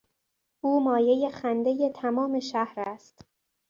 [0.61, 3.25] او مایهی خندهی تمام شهر است.